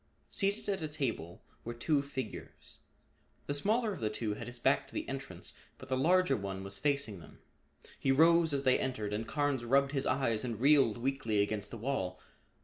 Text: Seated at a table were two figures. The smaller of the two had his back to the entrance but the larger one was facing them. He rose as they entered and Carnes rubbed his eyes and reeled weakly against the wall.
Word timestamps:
Seated 0.31 0.67
at 0.67 0.81
a 0.81 0.87
table 0.87 1.43
were 1.63 1.75
two 1.75 2.01
figures. 2.01 2.79
The 3.45 3.53
smaller 3.53 3.93
of 3.93 3.99
the 3.99 4.09
two 4.09 4.33
had 4.33 4.47
his 4.47 4.57
back 4.57 4.87
to 4.87 4.95
the 4.95 5.07
entrance 5.07 5.53
but 5.77 5.89
the 5.89 5.95
larger 5.95 6.35
one 6.35 6.63
was 6.63 6.79
facing 6.79 7.19
them. 7.19 7.37
He 7.99 8.11
rose 8.11 8.51
as 8.51 8.63
they 8.63 8.79
entered 8.79 9.13
and 9.13 9.27
Carnes 9.27 9.63
rubbed 9.63 9.91
his 9.91 10.07
eyes 10.07 10.43
and 10.43 10.59
reeled 10.59 10.97
weakly 10.97 11.43
against 11.43 11.69
the 11.69 11.77
wall. 11.77 12.19